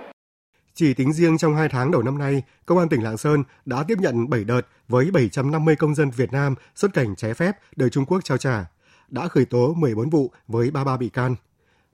Chỉ 0.74 0.94
tính 0.94 1.12
riêng 1.12 1.38
trong 1.38 1.54
2 1.54 1.68
tháng 1.68 1.90
đầu 1.90 2.02
năm 2.02 2.18
nay, 2.18 2.42
Công 2.66 2.78
an 2.78 2.88
tỉnh 2.88 3.02
Lạng 3.02 3.16
Sơn 3.16 3.42
đã 3.64 3.84
tiếp 3.88 3.98
nhận 3.98 4.30
7 4.30 4.44
đợt 4.44 4.60
với 4.88 5.10
750 5.10 5.76
công 5.76 5.94
dân 5.94 6.10
Việt 6.10 6.32
Nam 6.32 6.54
xuất 6.74 6.92
cảnh 6.94 7.16
trái 7.16 7.34
phép 7.34 7.52
được 7.76 7.88
Trung 7.88 8.04
Quốc 8.04 8.24
trao 8.24 8.38
trả, 8.38 8.64
đã 9.08 9.28
khởi 9.28 9.44
tố 9.44 9.74
14 9.74 10.10
vụ 10.10 10.32
với 10.48 10.70
33 10.70 10.96
bị 10.96 11.08
can. 11.08 11.34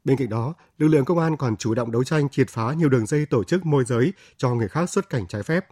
Bên 0.04 0.16
cạnh 0.16 0.28
đó, 0.28 0.54
lực 0.78 0.88
lượng 0.88 1.04
công 1.04 1.18
an 1.18 1.36
còn 1.36 1.56
chủ 1.56 1.74
động 1.74 1.92
đấu 1.92 2.04
tranh 2.04 2.28
triệt 2.28 2.48
phá 2.48 2.72
nhiều 2.72 2.88
đường 2.88 3.06
dây 3.06 3.26
tổ 3.26 3.44
chức 3.44 3.66
môi 3.66 3.84
giới 3.84 4.12
cho 4.36 4.54
người 4.54 4.68
khác 4.68 4.90
xuất 4.90 5.10
cảnh 5.10 5.26
trái 5.28 5.42
phép. 5.42 5.66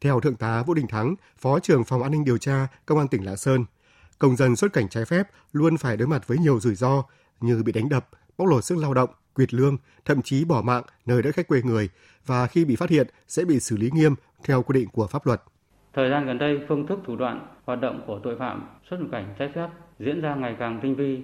Theo 0.00 0.20
Thượng 0.20 0.36
tá 0.36 0.62
Vũ 0.62 0.74
Đình 0.74 0.86
Thắng, 0.86 1.14
Phó 1.38 1.58
trưởng 1.60 1.84
Phòng 1.84 2.02
An 2.02 2.12
ninh 2.12 2.24
điều 2.24 2.38
tra 2.38 2.66
Công 2.86 2.98
an 2.98 3.08
tỉnh 3.08 3.24
Lạng 3.24 3.36
Sơn, 3.36 3.64
công 4.18 4.36
dân 4.36 4.56
xuất 4.56 4.72
cảnh 4.72 4.88
trái 4.88 5.04
phép 5.04 5.22
luôn 5.52 5.76
phải 5.76 5.96
đối 5.96 6.08
mặt 6.08 6.26
với 6.26 6.38
nhiều 6.38 6.60
rủi 6.60 6.74
ro 6.74 7.02
như 7.40 7.62
bị 7.62 7.72
đánh 7.72 7.88
đập, 7.88 8.08
bóc 8.38 8.48
lột 8.48 8.64
sức 8.64 8.78
lao 8.78 8.94
động, 8.94 9.10
quyệt 9.34 9.54
lương, 9.54 9.76
thậm 10.04 10.22
chí 10.22 10.44
bỏ 10.44 10.62
mạng 10.62 10.82
nơi 11.06 11.22
đất 11.22 11.34
khách 11.34 11.48
quê 11.48 11.62
người 11.62 11.88
và 12.26 12.46
khi 12.46 12.64
bị 12.64 12.76
phát 12.76 12.90
hiện 12.90 13.06
sẽ 13.28 13.44
bị 13.44 13.60
xử 13.60 13.76
lý 13.76 13.90
nghiêm 13.92 14.14
theo 14.44 14.62
quy 14.62 14.80
định 14.80 14.88
của 14.92 15.06
pháp 15.06 15.26
luật. 15.26 15.42
Thời 15.94 16.10
gian 16.10 16.26
gần 16.26 16.38
đây, 16.38 16.60
phương 16.68 16.86
thức 16.86 16.98
thủ 17.06 17.16
đoạn 17.16 17.46
hoạt 17.64 17.80
động 17.80 18.04
của 18.06 18.20
tội 18.24 18.36
phạm 18.38 18.68
xuất 18.90 18.96
nhập 19.00 19.08
cảnh 19.12 19.34
trái 19.38 19.52
phép 19.54 19.68
diễn 19.98 20.20
ra 20.20 20.34
ngày 20.34 20.56
càng 20.58 20.80
tinh 20.82 20.94
vi. 20.94 21.22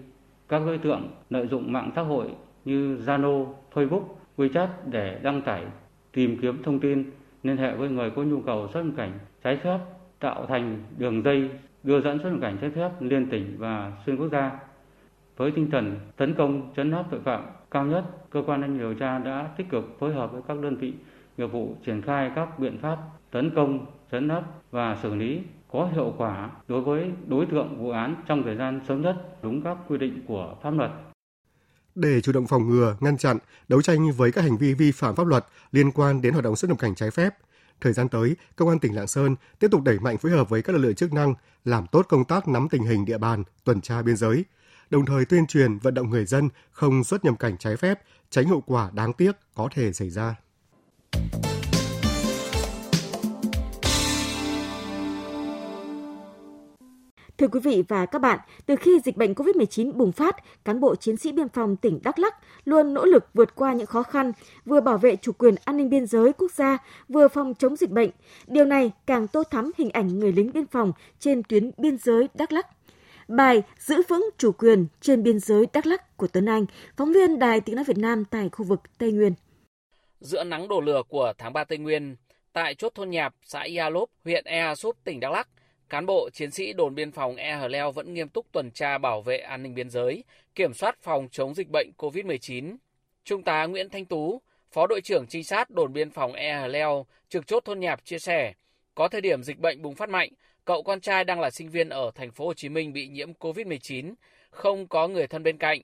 Các 0.49 0.63
đối 0.67 0.79
tượng 0.79 1.09
lợi 1.31 1.47
dụng 1.47 1.73
mạng 1.73 1.91
xã 1.97 2.03
hội 2.03 2.27
như 2.65 2.97
Zalo, 2.97 3.47
Facebook, 3.73 4.03
WeChat 4.37 4.67
để 4.91 5.21
đăng 5.23 5.43
tải, 5.43 5.65
tìm 6.13 6.39
kiếm 6.43 6.63
thông 6.63 6.81
tin, 6.81 7.11
liên 7.43 7.57
hệ 7.57 7.75
với 7.75 7.89
người 7.89 8.11
có 8.11 8.23
nhu 8.23 8.41
cầu 8.41 8.69
xuất 8.73 8.83
nhập 8.83 8.95
cảnh 8.97 9.19
trái 9.45 9.57
phép, 9.57 9.79
tạo 10.21 10.47
thành 10.47 10.85
đường 10.99 11.23
dây 11.23 11.51
đưa 11.83 12.01
dẫn 12.01 12.19
xuất 12.19 12.31
nhập 12.31 12.39
cảnh 12.43 12.59
trái 12.61 12.71
phép 12.71 12.91
liên 13.01 13.27
tỉnh 13.31 13.55
và 13.59 13.93
xuyên 14.07 14.17
quốc 14.17 14.29
gia. 14.33 14.59
Với 15.37 15.51
tinh 15.51 15.71
thần 15.71 16.01
tấn 16.17 16.35
công 16.35 16.73
chấn 16.77 16.91
áp 16.91 17.05
tội 17.11 17.21
phạm 17.21 17.43
cao 17.71 17.87
nhất, 17.87 18.05
cơ 18.31 18.43
quan 18.47 18.63
an 18.63 18.71
ninh 18.71 18.79
điều 18.79 18.95
tra 18.95 19.19
đã 19.19 19.49
tích 19.57 19.71
cực 19.71 19.97
phối 19.99 20.15
hợp 20.15 20.33
với 20.33 20.43
các 20.49 20.61
đơn 20.61 20.77
vị 20.77 20.93
nghiệp 21.37 21.47
vụ 21.47 21.77
triển 21.87 22.03
khai 22.03 22.31
các 22.35 22.59
biện 22.59 22.79
pháp 22.79 22.99
tấn 23.31 23.51
công, 23.51 23.87
chấn 24.13 24.29
áp 24.29 24.43
và 24.71 24.97
xử 25.03 25.15
lý 25.15 25.41
có 25.75 25.89
hiệu 25.95 26.15
quả 26.19 26.51
đối 26.69 26.81
với 26.81 27.11
đối 27.27 27.47
tượng 27.47 27.79
vụ 27.79 27.91
án 27.91 28.23
trong 28.27 28.43
thời 28.45 28.57
gian 28.57 28.81
sớm 28.89 29.03
nhất 29.03 29.17
đúng 29.43 29.63
các 29.63 29.77
quy 29.89 29.99
định 29.99 30.25
của 30.29 30.57
pháp 30.63 30.71
luật. 30.71 30.91
Để 31.95 32.21
chủ 32.21 32.33
động 32.33 32.47
phòng 32.47 32.69
ngừa, 32.69 32.97
ngăn 33.01 33.17
chặn, 33.17 33.39
đấu 33.69 33.83
tranh 33.83 34.13
với 34.13 34.33
các 34.33 34.43
hành 34.43 34.57
vi 34.57 34.75
vi 34.75 34.93
phạm 34.93 35.17
pháp 35.17 35.27
luật 35.27 35.45
liên 35.73 35.91
quan 35.93 36.23
đến 36.23 36.33
hoạt 36.33 36.45
động 36.45 36.57
xuất 36.57 36.69
nhập 36.69 36.79
cảnh 36.79 36.95
trái 36.95 37.11
phép, 37.11 37.35
thời 37.81 37.93
gian 37.93 38.09
tới, 38.09 38.37
Công 38.57 38.69
an 38.69 38.79
tỉnh 38.79 38.95
Lạng 38.95 39.07
Sơn 39.07 39.37
tiếp 39.59 39.69
tục 39.71 39.83
đẩy 39.85 39.99
mạnh 39.99 40.19
phối 40.19 40.33
hợp 40.33 40.49
với 40.49 40.63
các 40.63 40.73
lực 40.73 40.79
lượng 40.79 40.95
chức 40.95 41.13
năng, 41.13 41.35
làm 41.65 41.87
tốt 41.87 42.07
công 42.09 42.25
tác 42.25 42.49
nắm 42.49 42.69
tình 42.71 42.83
hình 42.83 43.05
địa 43.05 43.19
bàn, 43.19 43.45
tuần 43.65 43.81
tra 43.81 44.03
biên 44.03 44.17
giới, 44.17 44.45
đồng 44.91 45.07
thời 45.07 45.25
tuyên 45.25 45.47
truyền 45.47 45.79
vận 45.79 45.95
động 45.95 46.11
người 46.11 46.25
dân 46.25 46.49
không 46.71 47.05
xuất 47.05 47.25
nhập 47.25 47.35
cảnh 47.39 47.57
trái 47.59 47.77
phép, 47.77 48.01
tránh 48.31 48.49
hậu 48.49 48.61
quả 48.61 48.91
đáng 48.95 49.13
tiếc 49.13 49.33
có 49.55 49.69
thể 49.75 49.93
xảy 49.93 50.11
ra. 50.11 50.35
Thưa 57.39 57.49
quý 57.49 57.61
vị 57.61 57.83
và 57.89 58.07
các 58.07 58.19
bạn, 58.19 58.39
từ 58.67 58.77
khi 58.77 59.01
dịch 59.05 59.17
bệnh 59.17 59.33
COVID-19 59.33 59.93
bùng 59.93 60.13
phát, 60.13 60.37
cán 60.65 60.81
bộ 60.81 60.97
chiến 60.97 61.17
sĩ 61.17 61.33
biên 61.33 61.49
phòng 61.49 61.77
tỉnh 61.77 62.01
Đắk 62.05 62.19
Lắk 62.19 62.35
luôn 62.65 62.95
nỗ 62.95 63.05
lực 63.05 63.25
vượt 63.35 63.55
qua 63.55 63.73
những 63.73 63.87
khó 63.87 64.03
khăn, 64.03 64.33
vừa 64.65 64.81
bảo 64.81 64.99
vệ 64.99 65.17
chủ 65.17 65.33
quyền 65.33 65.55
an 65.65 65.77
ninh 65.77 65.91
biên 65.91 66.07
giới 66.07 66.33
quốc 66.33 66.53
gia, 66.53 66.79
vừa 67.09 67.29
phòng 67.29 67.55
chống 67.59 67.77
dịch 67.77 67.91
bệnh. 67.91 68.11
Điều 68.47 68.65
này 68.65 68.91
càng 69.07 69.29
tô 69.29 69.43
thắm 69.45 69.71
hình 69.79 69.91
ảnh 69.91 70.19
người 70.19 70.33
lính 70.33 70.53
biên 70.53 70.67
phòng 70.67 70.93
trên 71.19 71.43
tuyến 71.43 71.71
biên 71.79 71.99
giới 71.99 72.29
Đắk 72.35 72.53
Lắk. 72.53 72.67
Bài 73.29 73.63
Giữ 73.79 74.03
vững 74.09 74.31
chủ 74.39 74.53
quyền 74.53 74.87
trên 75.01 75.23
biên 75.23 75.39
giới 75.39 75.67
Đắk 75.73 75.87
Lắk 75.87 76.17
của 76.17 76.27
Tuấn 76.27 76.47
Anh, 76.47 76.67
phóng 76.97 77.13
viên 77.13 77.39
Đài 77.39 77.61
Tiếng 77.61 77.77
Nói 77.77 77.85
Việt 77.85 77.99
Nam 77.99 78.25
tại 78.25 78.49
khu 78.53 78.65
vực 78.65 78.81
Tây 78.99 79.13
Nguyên. 79.13 79.35
Giữa 80.21 80.45
nắng 80.45 80.69
đổ 80.69 80.81
lửa 80.81 81.03
của 81.09 81.33
tháng 81.39 81.53
3 81.53 81.65
Tây 81.65 81.79
Nguyên, 81.79 82.17
tại 82.53 82.75
chốt 82.75 82.93
thôn 82.95 83.11
Nhạp, 83.11 83.35
xã 83.45 83.61
Ia 83.61 83.91
Lốp, 83.91 84.11
huyện 84.25 84.45
Ea 84.45 84.75
Súp, 84.75 84.97
tỉnh 85.05 85.21
Đắk 85.21 85.33
Lắk, 85.33 85.49
cán 85.95 86.07
bộ 86.07 86.31
chiến 86.33 86.51
sĩ 86.51 86.73
đồn 86.73 86.95
biên 86.95 87.13
phòng 87.13 87.37
E 87.37 87.55
Hờ 87.55 87.69
Leo 87.69 87.93
vẫn 87.93 88.15
nghiêm 88.15 88.29
túc 88.29 88.53
tuần 88.53 88.71
tra 88.71 88.99
bảo 88.99 89.23
vệ 89.23 89.39
an 89.39 89.63
ninh 89.63 89.75
biên 89.75 89.91
giới, 89.91 90.25
kiểm 90.55 90.75
soát 90.75 90.99
phòng 91.03 91.29
chống 91.31 91.55
dịch 91.55 91.69
bệnh 91.71 91.91
COVID-19. 91.99 92.77
Trung 93.25 93.43
tá 93.43 93.67
Nguyễn 93.67 93.89
Thanh 93.89 94.05
Tú, 94.05 94.41
Phó 94.73 94.87
đội 94.87 95.01
trưởng 95.01 95.27
trinh 95.27 95.45
sát 95.45 95.71
đồn 95.71 95.93
biên 95.93 96.11
phòng 96.11 96.33
E 96.33 96.55
Hờ 96.55 96.67
Leo, 96.67 97.07
trực 97.29 97.47
chốt 97.47 97.65
thôn 97.65 97.81
Nhạp 97.81 98.05
chia 98.05 98.19
sẻ, 98.19 98.53
có 98.95 99.09
thời 99.09 99.21
điểm 99.21 99.43
dịch 99.43 99.59
bệnh 99.59 99.83
bùng 99.83 99.95
phát 99.95 100.09
mạnh, 100.09 100.31
cậu 100.65 100.83
con 100.83 101.01
trai 101.01 101.25
đang 101.25 101.41
là 101.41 101.51
sinh 101.51 101.69
viên 101.71 101.89
ở 101.89 102.11
thành 102.15 102.31
phố 102.31 102.47
Hồ 102.47 102.55
Chí 102.55 102.69
Minh 102.69 102.93
bị 102.93 103.09
nhiễm 103.09 103.33
COVID-19, 103.33 104.15
không 104.51 104.87
có 104.87 105.09
người 105.09 105.27
thân 105.27 105.43
bên 105.43 105.59
cạnh. 105.59 105.81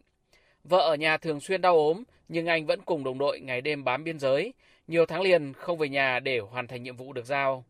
Vợ 0.64 0.78
ở 0.78 0.94
nhà 0.94 1.16
thường 1.16 1.40
xuyên 1.40 1.60
đau 1.60 1.76
ốm, 1.76 2.02
nhưng 2.28 2.46
anh 2.46 2.66
vẫn 2.66 2.80
cùng 2.82 3.04
đồng 3.04 3.18
đội 3.18 3.40
ngày 3.40 3.60
đêm 3.60 3.84
bám 3.84 4.04
biên 4.04 4.18
giới, 4.18 4.52
nhiều 4.86 5.06
tháng 5.06 5.22
liền 5.22 5.52
không 5.52 5.78
về 5.78 5.88
nhà 5.88 6.20
để 6.20 6.38
hoàn 6.38 6.66
thành 6.66 6.82
nhiệm 6.82 6.96
vụ 6.96 7.12
được 7.12 7.24
giao 7.24 7.64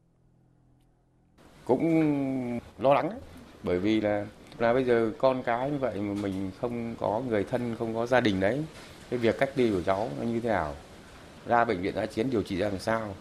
cũng 1.71 2.61
lo 2.79 2.95
lắng. 2.95 3.11
Bởi 3.63 3.79
vì 3.79 4.01
là 4.01 4.27
là 4.59 4.73
bây 4.73 4.85
giờ 4.85 5.11
con 5.19 5.43
cái 5.43 5.71
như 5.71 5.79
vậy 5.79 6.01
mà 6.01 6.15
mình 6.23 6.51
không 6.61 6.95
có 7.01 7.23
người 7.29 7.45
thân 7.45 7.77
không 7.79 7.95
có 7.95 8.07
gia 8.07 8.21
đình 8.21 8.41
đấy 8.41 8.65
cái 9.11 9.19
việc 9.19 9.39
cách 9.39 9.51
ly 9.55 9.71
của 9.71 9.83
cháu 9.87 10.09
nó 10.19 10.25
như 10.25 10.41
thế 10.41 10.49
nào? 10.49 10.75
Ra 11.47 11.65
bệnh 11.65 11.83
viện 11.83 11.95
đã 11.95 12.07
chiến 12.07 12.31
điều 12.31 12.43
trị 12.43 12.57
ra 12.57 12.69
làm 12.69 12.79
sao? 12.79 13.15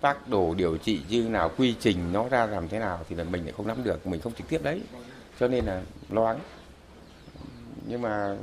Phác 0.00 0.28
đồ 0.28 0.54
điều 0.54 0.76
trị 0.76 1.00
như 1.08 1.22
nào? 1.22 1.50
Quy 1.56 1.74
trình 1.80 2.12
nó 2.12 2.28
ra 2.28 2.46
làm 2.46 2.68
thế 2.68 2.78
nào 2.78 3.00
thì 3.08 3.16
là 3.16 3.24
mình 3.24 3.44
lại 3.44 3.52
không 3.56 3.66
nắm 3.66 3.76
được 3.84 4.06
mình 4.06 4.20
không 4.20 4.32
trực 4.32 4.48
tiếp 4.48 4.62
đấy. 4.62 4.82
Cho 5.40 5.48
nên 5.48 5.64
là 5.64 5.82
lo 6.10 6.24
lắng. 6.24 6.38
Nhưng 7.88 8.02
mà 8.02 8.36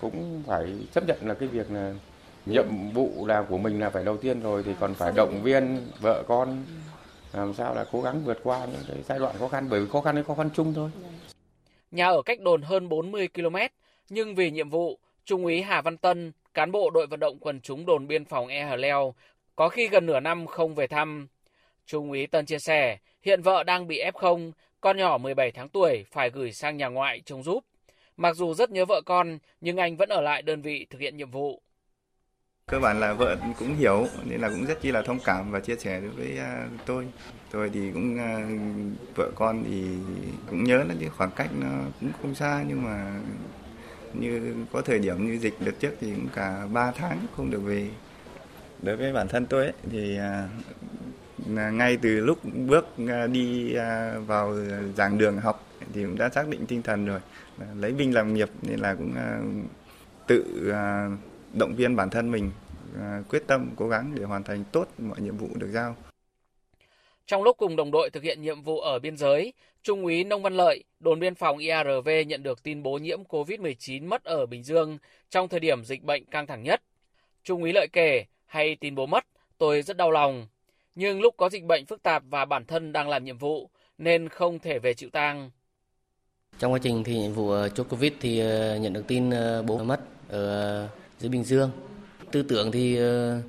cũng 0.00 0.42
phải 0.46 0.74
chấp 0.94 1.06
nhận 1.06 1.18
là 1.22 1.34
cái 1.34 1.48
việc 1.48 1.70
là 1.70 1.94
nhiệm 2.46 2.66
vụ 2.94 3.26
là 3.26 3.42
của 3.42 3.58
mình 3.58 3.80
là 3.80 3.90
phải 3.90 4.04
đầu 4.04 4.16
tiên 4.16 4.40
rồi 4.40 4.62
thì 4.62 4.74
còn 4.80 4.94
phải 4.94 5.12
động 5.16 5.40
viên 5.42 5.80
vợ 6.00 6.22
con 6.28 6.64
làm 7.32 7.54
sao 7.54 7.74
là 7.74 7.84
cố 7.92 8.02
gắng 8.02 8.24
vượt 8.24 8.40
qua 8.42 8.66
những 8.66 8.82
cái 8.88 8.96
giai 9.02 9.18
đoạn 9.18 9.36
khó 9.38 9.48
khăn 9.48 9.66
bởi 9.70 9.80
vì 9.80 9.88
khó 9.88 10.00
khăn 10.00 10.16
ấy 10.16 10.24
khó 10.24 10.34
khăn 10.34 10.50
chung 10.54 10.74
thôi. 10.74 10.90
Nhà 11.90 12.06
ở 12.06 12.22
cách 12.22 12.40
đồn 12.40 12.62
hơn 12.62 12.88
40 12.88 13.28
km 13.34 13.56
nhưng 14.08 14.34
vì 14.34 14.50
nhiệm 14.50 14.70
vụ, 14.70 14.98
Trung 15.24 15.44
úy 15.44 15.62
Hà 15.62 15.82
Văn 15.82 15.96
Tân, 15.96 16.32
cán 16.54 16.72
bộ 16.72 16.90
đội 16.90 17.06
vận 17.06 17.20
động 17.20 17.38
quần 17.40 17.60
chúng 17.60 17.86
đồn 17.86 18.06
biên 18.06 18.24
phòng 18.24 18.48
E 18.48 18.62
Hờ 18.62 18.76
Leo, 18.76 19.14
có 19.56 19.68
khi 19.68 19.88
gần 19.88 20.06
nửa 20.06 20.20
năm 20.20 20.46
không 20.46 20.74
về 20.74 20.86
thăm. 20.86 21.28
Trung 21.86 22.10
úy 22.10 22.26
Tân 22.26 22.46
chia 22.46 22.58
sẻ, 22.58 22.98
hiện 23.22 23.42
vợ 23.42 23.64
đang 23.64 23.86
bị 23.86 24.02
F0, 24.04 24.52
con 24.80 24.96
nhỏ 24.96 25.18
17 25.18 25.50
tháng 25.50 25.68
tuổi 25.68 26.04
phải 26.10 26.30
gửi 26.30 26.52
sang 26.52 26.76
nhà 26.76 26.88
ngoại 26.88 27.20
trông 27.24 27.42
giúp. 27.42 27.64
Mặc 28.16 28.36
dù 28.36 28.54
rất 28.54 28.70
nhớ 28.70 28.84
vợ 28.84 29.00
con, 29.06 29.38
nhưng 29.60 29.76
anh 29.76 29.96
vẫn 29.96 30.08
ở 30.08 30.20
lại 30.20 30.42
đơn 30.42 30.62
vị 30.62 30.86
thực 30.90 31.00
hiện 31.00 31.16
nhiệm 31.16 31.30
vụ. 31.30 31.62
Cơ 32.70 32.80
bản 32.80 33.00
là 33.00 33.12
vợ 33.12 33.36
cũng 33.58 33.76
hiểu 33.76 34.06
nên 34.24 34.40
là 34.40 34.48
cũng 34.48 34.66
rất 34.66 34.80
chi 34.80 34.92
là 34.92 35.02
thông 35.02 35.18
cảm 35.24 35.50
và 35.50 35.60
chia 35.60 35.76
sẻ 35.76 36.00
đối 36.00 36.10
với 36.10 36.38
à, 36.38 36.66
tôi. 36.86 37.06
Tôi 37.50 37.70
thì 37.70 37.90
cũng 37.92 38.18
à, 38.18 38.46
vợ 39.16 39.30
con 39.34 39.64
thì 39.64 39.84
cũng 40.50 40.64
nhớ 40.64 40.76
là 40.76 40.94
cái 41.00 41.08
khoảng 41.08 41.30
cách 41.36 41.50
nó 41.60 41.68
cũng 42.00 42.10
không 42.22 42.34
xa 42.34 42.64
nhưng 42.68 42.82
mà 42.82 43.20
như 44.14 44.54
có 44.72 44.80
thời 44.80 44.98
điểm 44.98 45.26
như 45.26 45.38
dịch 45.38 45.54
đợt 45.60 45.72
trước 45.78 45.96
thì 46.00 46.14
cũng 46.14 46.28
cả 46.34 46.66
3 46.72 46.90
tháng 46.90 47.18
không 47.36 47.50
được 47.50 47.60
về. 47.60 47.88
Đối 48.82 48.96
với 48.96 49.12
bản 49.12 49.28
thân 49.28 49.46
tôi 49.46 49.64
ấy, 49.64 49.72
thì 49.90 50.18
à, 50.18 50.48
ngay 51.70 51.96
từ 52.02 52.20
lúc 52.20 52.38
bước 52.54 52.86
đi 53.32 53.74
vào 54.26 54.54
giảng 54.96 55.18
đường 55.18 55.36
học 55.36 55.66
thì 55.92 56.04
cũng 56.04 56.18
đã 56.18 56.28
xác 56.28 56.48
định 56.48 56.66
tinh 56.66 56.82
thần 56.82 57.06
rồi 57.06 57.20
lấy 57.76 57.92
binh 57.92 58.14
làm 58.14 58.34
nghiệp 58.34 58.48
nên 58.62 58.80
là 58.80 58.94
cũng 58.94 59.14
tự 60.26 60.72
động 61.52 61.74
viên 61.76 61.96
bản 61.96 62.10
thân 62.10 62.30
mình 62.30 62.50
quyết 63.28 63.42
tâm 63.46 63.70
cố 63.76 63.88
gắng 63.88 64.12
để 64.14 64.24
hoàn 64.24 64.42
thành 64.42 64.64
tốt 64.72 64.88
mọi 64.98 65.20
nhiệm 65.20 65.36
vụ 65.36 65.48
được 65.54 65.70
giao. 65.72 65.96
Trong 67.26 67.42
lúc 67.42 67.56
cùng 67.56 67.76
đồng 67.76 67.90
đội 67.90 68.10
thực 68.10 68.22
hiện 68.22 68.42
nhiệm 68.42 68.62
vụ 68.62 68.80
ở 68.80 68.98
biên 68.98 69.16
giới, 69.16 69.52
Trung 69.82 70.04
úy 70.04 70.24
Nông 70.24 70.42
Văn 70.42 70.56
Lợi, 70.56 70.84
đồn 71.00 71.20
biên 71.20 71.34
phòng 71.34 71.58
IRV 71.58 72.08
nhận 72.26 72.42
được 72.42 72.62
tin 72.62 72.82
bố 72.82 72.98
nhiễm 72.98 73.22
COVID-19 73.28 74.08
mất 74.08 74.24
ở 74.24 74.46
Bình 74.46 74.62
Dương 74.62 74.98
trong 75.30 75.48
thời 75.48 75.60
điểm 75.60 75.84
dịch 75.84 76.02
bệnh 76.02 76.24
căng 76.24 76.46
thẳng 76.46 76.62
nhất. 76.62 76.82
Trung 77.44 77.62
úy 77.62 77.72
Lợi 77.72 77.86
kể, 77.92 78.24
hay 78.46 78.76
tin 78.80 78.94
bố 78.94 79.06
mất, 79.06 79.24
tôi 79.58 79.82
rất 79.82 79.96
đau 79.96 80.10
lòng. 80.10 80.46
Nhưng 80.94 81.20
lúc 81.20 81.34
có 81.36 81.48
dịch 81.48 81.64
bệnh 81.64 81.86
phức 81.86 82.02
tạp 82.02 82.22
và 82.30 82.44
bản 82.44 82.64
thân 82.64 82.92
đang 82.92 83.08
làm 83.08 83.24
nhiệm 83.24 83.38
vụ, 83.38 83.70
nên 83.98 84.28
không 84.28 84.58
thể 84.58 84.78
về 84.78 84.94
chịu 84.94 85.10
tang. 85.10 85.50
Trong 86.58 86.72
quá 86.72 86.78
trình 86.82 87.04
thì 87.04 87.18
nhiệm 87.18 87.32
vụ 87.32 87.52
chốt 87.74 87.86
Covid 87.90 88.12
thì 88.20 88.40
ờ, 88.40 88.76
nhận 88.76 88.92
được 88.92 89.04
tin 89.08 89.30
bố 89.66 89.78
mất 89.78 90.00
ở 90.28 90.88
dưới 91.20 91.30
Bình 91.30 91.44
Dương. 91.44 91.70
Tư 92.30 92.42
tưởng 92.42 92.72
thì 92.72 92.96
ờ, 92.96 93.40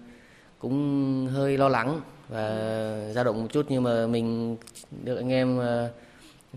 cũng 0.60 1.28
hơi 1.34 1.58
lo 1.58 1.70
lắng 1.70 2.01
và 2.30 3.12
dao 3.16 3.24
động 3.24 3.42
một 3.42 3.48
chút 3.51 3.66
nhưng 3.70 3.84
mà 3.84 4.08
mình 4.08 4.58
được 5.04 5.16
anh 5.16 5.30
em 5.30 5.58
ờ, 5.58 5.92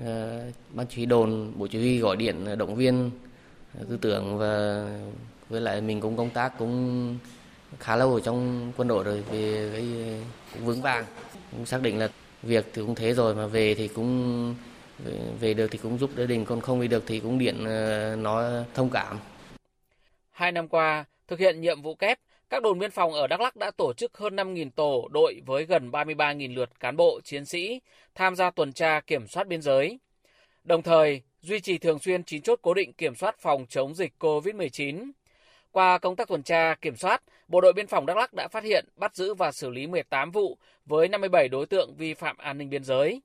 ờ, 0.04 0.40
ban 0.72 0.86
chỉ 0.86 0.96
huy 0.96 1.06
đồn, 1.06 1.52
bộ 1.56 1.66
chỉ 1.66 1.78
huy 1.78 1.98
gọi 1.98 2.16
điện 2.16 2.58
động 2.58 2.74
viên 2.74 3.10
tư 3.88 3.98
tưởng 4.00 4.38
và 4.38 4.84
với 5.48 5.60
lại 5.60 5.80
mình 5.80 6.00
cũng 6.00 6.16
công 6.16 6.30
tác 6.30 6.58
cũng 6.58 7.16
khá 7.80 7.96
lâu 7.96 8.14
ở 8.14 8.20
trong 8.20 8.72
quân 8.76 8.88
đội 8.88 9.04
rồi 9.04 9.22
về 9.30 9.70
cái 9.72 9.86
cũng 10.54 10.66
vững 10.66 10.82
vàng 10.82 11.04
cũng 11.50 11.66
xác 11.66 11.82
định 11.82 11.98
là 11.98 12.08
việc 12.42 12.66
thì 12.74 12.82
cũng 12.82 12.94
thế 12.94 13.14
rồi 13.14 13.34
mà 13.34 13.46
về 13.46 13.74
thì 13.74 13.88
cũng 13.88 14.54
về 15.40 15.54
được 15.54 15.70
thì 15.70 15.78
cũng 15.78 15.98
giúp 15.98 16.10
gia 16.16 16.26
đình 16.26 16.44
còn 16.44 16.60
không 16.60 16.80
về 16.80 16.88
được 16.88 17.02
thì 17.06 17.20
cũng 17.20 17.38
điện 17.38 17.64
nó 17.64 18.16
nói 18.16 18.64
thông 18.74 18.90
cảm 18.90 19.18
hai 20.34 20.52
năm 20.52 20.68
qua 20.68 21.04
thực 21.26 21.38
hiện 21.38 21.60
nhiệm 21.60 21.82
vụ 21.82 21.94
kép 21.94 22.18
các 22.50 22.62
đồn 22.62 22.78
biên 22.78 22.90
phòng 22.90 23.12
ở 23.12 23.26
Đắk 23.26 23.40
Lắk 23.40 23.56
đã 23.56 23.70
tổ 23.70 23.92
chức 23.92 24.18
hơn 24.18 24.36
5.000 24.36 24.70
tổ 24.70 25.08
đội 25.12 25.42
với 25.46 25.64
gần 25.64 25.90
33.000 25.90 26.54
lượt 26.54 26.80
cán 26.80 26.96
bộ, 26.96 27.20
chiến 27.24 27.44
sĩ 27.44 27.80
tham 28.14 28.36
gia 28.36 28.50
tuần 28.50 28.72
tra 28.72 29.00
kiểm 29.00 29.26
soát 29.26 29.46
biên 29.46 29.62
giới. 29.62 29.98
Đồng 30.64 30.82
thời, 30.82 31.22
duy 31.40 31.60
trì 31.60 31.78
thường 31.78 31.98
xuyên 31.98 32.24
9 32.24 32.42
chốt 32.42 32.58
cố 32.62 32.74
định 32.74 32.92
kiểm 32.92 33.14
soát 33.14 33.38
phòng 33.38 33.66
chống 33.68 33.94
dịch 33.94 34.12
COVID-19. 34.18 35.10
Qua 35.72 35.98
công 35.98 36.16
tác 36.16 36.28
tuần 36.28 36.42
tra, 36.42 36.74
kiểm 36.74 36.96
soát, 36.96 37.22
Bộ 37.48 37.60
đội 37.60 37.72
Biên 37.72 37.86
phòng 37.86 38.06
Đắk 38.06 38.16
Lắk 38.16 38.34
đã 38.34 38.48
phát 38.48 38.64
hiện, 38.64 38.84
bắt 38.96 39.16
giữ 39.16 39.34
và 39.34 39.52
xử 39.52 39.70
lý 39.70 39.86
18 39.86 40.30
vụ 40.30 40.58
với 40.86 41.08
57 41.08 41.48
đối 41.48 41.66
tượng 41.66 41.94
vi 41.96 42.14
phạm 42.14 42.36
an 42.36 42.58
ninh 42.58 42.70
biên 42.70 42.84
giới. 42.84 43.22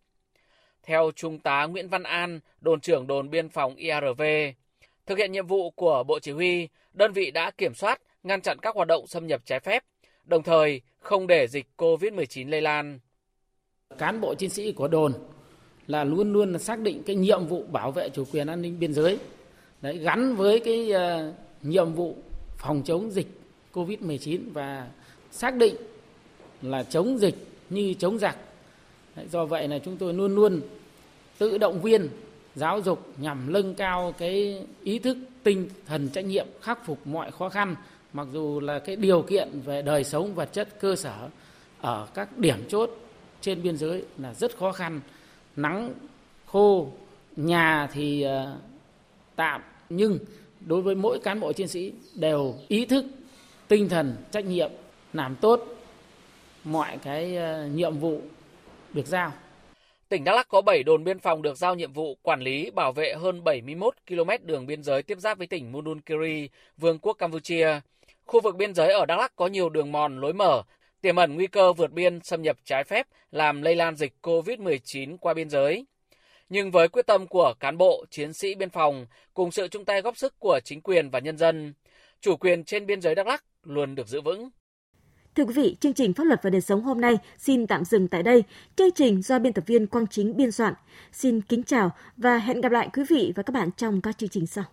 Theo 0.83 1.11
Trung 1.15 1.39
tá 1.39 1.65
Nguyễn 1.65 1.89
Văn 1.89 2.03
An, 2.03 2.39
đồn 2.61 2.81
trưởng 2.81 3.07
đồn 3.07 3.29
biên 3.29 3.49
phòng 3.49 3.75
IRV, 3.75 4.21
thực 5.05 5.17
hiện 5.17 5.31
nhiệm 5.31 5.47
vụ 5.47 5.71
của 5.71 6.03
Bộ 6.03 6.19
Chỉ 6.19 6.31
huy, 6.31 6.67
đơn 6.99 7.11
vị 7.11 7.31
đã 7.31 7.51
kiểm 7.51 7.73
soát, 7.73 8.01
ngăn 8.23 8.41
chặn 8.41 8.57
các 8.61 8.75
hoạt 8.75 8.87
động 8.87 9.07
xâm 9.07 9.27
nhập 9.27 9.41
trái 9.45 9.59
phép, 9.59 9.83
đồng 10.25 10.43
thời 10.43 10.81
không 10.99 11.27
để 11.27 11.47
dịch 11.47 11.65
COVID-19 11.77 12.49
lây 12.49 12.61
lan. 12.61 12.99
Cán 13.97 14.21
bộ 14.21 14.35
chiến 14.35 14.49
sĩ 14.49 14.71
của 14.71 14.87
đồn 14.87 15.13
là 15.87 16.03
luôn 16.03 16.33
luôn 16.33 16.59
xác 16.59 16.79
định 16.79 17.03
cái 17.05 17.15
nhiệm 17.15 17.45
vụ 17.45 17.63
bảo 17.71 17.91
vệ 17.91 18.09
chủ 18.09 18.23
quyền 18.31 18.47
an 18.47 18.61
ninh 18.61 18.79
biên 18.79 18.93
giới 18.93 19.17
đấy 19.81 19.97
gắn 19.97 20.35
với 20.35 20.59
cái 20.59 20.91
uh, 20.91 21.33
nhiệm 21.61 21.93
vụ 21.93 22.15
phòng 22.57 22.81
chống 22.85 23.11
dịch 23.11 23.27
Covid-19 23.73 24.39
và 24.53 24.87
xác 25.31 25.55
định 25.55 25.75
là 26.61 26.83
chống 26.83 27.17
dịch 27.17 27.35
như 27.69 27.93
chống 27.93 28.19
giặc. 28.19 28.37
Do 29.29 29.45
vậy 29.45 29.67
là 29.67 29.79
chúng 29.79 29.97
tôi 29.97 30.13
luôn 30.13 30.35
luôn 30.35 30.61
tự 31.37 31.57
động 31.57 31.81
viên 31.81 32.09
giáo 32.55 32.81
dục 32.81 33.07
nhằm 33.17 33.53
nâng 33.53 33.75
cao 33.75 34.13
cái 34.17 34.65
ý 34.83 34.99
thức 34.99 35.17
tinh 35.43 35.69
thần 35.85 36.09
trách 36.09 36.25
nhiệm, 36.25 36.47
khắc 36.61 36.85
phục 36.85 37.07
mọi 37.07 37.31
khó 37.31 37.49
khăn, 37.49 37.75
mặc 38.13 38.27
dù 38.33 38.59
là 38.59 38.79
cái 38.79 38.95
điều 38.95 39.21
kiện 39.21 39.61
về 39.65 39.81
đời 39.81 40.03
sống 40.03 40.35
vật 40.35 40.49
chất, 40.53 40.79
cơ 40.79 40.95
sở 40.95 41.29
ở 41.81 42.07
các 42.13 42.37
điểm 42.37 42.57
chốt 42.69 42.89
trên 43.41 43.63
biên 43.63 43.77
giới 43.77 44.03
là 44.17 44.33
rất 44.33 44.57
khó 44.57 44.71
khăn 44.71 45.01
nắng, 45.55 45.93
khô, 46.45 46.91
nhà 47.35 47.89
thì 47.93 48.21
ờ, 48.21 48.57
tạm, 49.35 49.61
nhưng 49.89 50.19
đối 50.65 50.81
với 50.81 50.95
mỗi 50.95 51.19
cán 51.19 51.39
bộ 51.39 51.53
chiến 51.53 51.67
sĩ 51.67 51.93
đều 52.15 52.55
ý 52.67 52.85
thức, 52.85 53.05
tinh 53.67 53.89
thần 53.89 54.15
trách 54.31 54.45
nhiệm 54.45 54.71
làm 55.13 55.35
tốt 55.35 55.65
mọi 56.63 56.97
cái 57.03 57.35
ờ, 57.35 57.67
nhiệm 57.67 57.97
vụ 57.97 58.21
được 58.93 59.07
giao. 59.07 59.33
Tỉnh 60.09 60.23
Đắk 60.23 60.35
Lắk 60.35 60.47
có 60.47 60.61
7 60.61 60.83
đồn 60.83 61.03
biên 61.03 61.19
phòng 61.19 61.41
được 61.41 61.57
giao 61.57 61.75
nhiệm 61.75 61.93
vụ 61.93 62.17
quản 62.21 62.41
lý 62.41 62.71
bảo 62.71 62.91
vệ 62.91 63.13
hơn 63.13 63.43
71 63.43 63.95
km 64.07 64.29
đường 64.43 64.65
biên 64.65 64.83
giới 64.83 65.03
tiếp 65.03 65.19
giáp 65.19 65.37
với 65.37 65.47
tỉnh 65.47 65.71
Mununkiri, 65.71 66.49
Vương 66.77 66.99
quốc 66.99 67.13
Campuchia. 67.13 67.79
Khu 68.25 68.41
vực 68.41 68.55
biên 68.55 68.73
giới 68.73 68.93
ở 68.93 69.05
Đắk 69.05 69.19
Lắk 69.19 69.35
có 69.35 69.47
nhiều 69.47 69.69
đường 69.69 69.91
mòn 69.91 70.21
lối 70.21 70.33
mở, 70.33 70.63
tiềm 71.01 71.15
ẩn 71.15 71.35
nguy 71.35 71.47
cơ 71.47 71.73
vượt 71.73 71.91
biên 71.91 72.19
xâm 72.23 72.41
nhập 72.41 72.57
trái 72.63 72.83
phép 72.83 73.07
làm 73.31 73.61
lây 73.61 73.75
lan 73.75 73.95
dịch 73.95 74.13
COVID-19 74.21 75.17
qua 75.17 75.33
biên 75.33 75.49
giới. 75.49 75.85
Nhưng 76.49 76.71
với 76.71 76.87
quyết 76.87 77.07
tâm 77.07 77.27
của 77.27 77.53
cán 77.59 77.77
bộ, 77.77 78.05
chiến 78.09 78.33
sĩ 78.33 78.55
biên 78.55 78.69
phòng 78.69 79.05
cùng 79.33 79.51
sự 79.51 79.67
chung 79.67 79.85
tay 79.85 80.01
góp 80.01 80.17
sức 80.17 80.39
của 80.39 80.59
chính 80.63 80.81
quyền 80.81 81.09
và 81.09 81.19
nhân 81.19 81.37
dân, 81.37 81.73
chủ 82.21 82.37
quyền 82.37 82.63
trên 82.63 82.85
biên 82.85 83.01
giới 83.01 83.15
Đắk 83.15 83.27
Lắk 83.27 83.43
luôn 83.63 83.95
được 83.95 84.07
giữ 84.07 84.21
vững. 84.21 84.49
Thưa 85.39 85.45
quý 85.45 85.53
vị, 85.53 85.75
chương 85.79 85.93
trình 85.93 86.13
Pháp 86.13 86.23
luật 86.23 86.43
và 86.43 86.49
đời 86.49 86.61
sống 86.61 86.81
hôm 86.81 87.01
nay 87.01 87.17
xin 87.37 87.67
tạm 87.67 87.85
dừng 87.85 88.07
tại 88.07 88.23
đây. 88.23 88.43
Chương 88.75 88.91
trình 88.95 89.21
do 89.21 89.39
biên 89.39 89.53
tập 89.53 89.63
viên 89.67 89.87
Quang 89.87 90.07
Chính 90.07 90.37
biên 90.37 90.51
soạn. 90.51 90.73
Xin 91.11 91.41
kính 91.41 91.63
chào 91.63 91.91
và 92.17 92.37
hẹn 92.37 92.61
gặp 92.61 92.71
lại 92.71 92.89
quý 92.93 93.03
vị 93.09 93.33
và 93.35 93.43
các 93.43 93.53
bạn 93.53 93.69
trong 93.77 94.01
các 94.01 94.17
chương 94.17 94.29
trình 94.29 94.47
sau. 94.47 94.63